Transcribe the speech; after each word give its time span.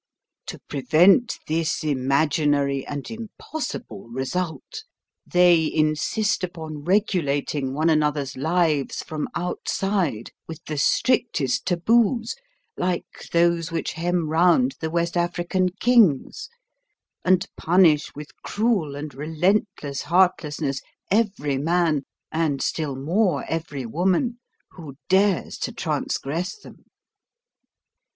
To 0.47 0.57
prevent 0.67 1.37
this 1.47 1.83
imaginary 1.83 2.83
and 2.87 3.05
impossible 3.11 4.07
result, 4.07 4.83
they 5.27 5.71
insist 5.71 6.43
upon 6.43 6.83
regulating 6.85 7.75
one 7.75 7.87
another's 7.87 8.35
lives 8.35 9.03
from 9.03 9.27
outside 9.35 10.31
with 10.47 10.65
the 10.65 10.79
strictest 10.79 11.67
taboos, 11.67 12.33
like 12.75 13.27
those 13.31 13.71
which 13.71 13.93
hem 13.93 14.27
round 14.29 14.73
the 14.79 14.89
West 14.89 15.15
African 15.15 15.69
kings, 15.69 16.49
and 17.23 17.45
punish 17.55 18.11
with 18.15 18.29
cruel 18.41 18.95
and 18.95 19.13
relentless 19.13 20.01
heartlessness 20.01 20.81
every 21.11 21.59
man, 21.59 22.05
and 22.31 22.59
still 22.63 22.95
more 22.95 23.45
every 23.47 23.85
woman, 23.85 24.39
who 24.71 24.95
dares 25.09 25.59
to 25.59 25.71
transgress 25.71 26.57
them." 26.57 26.85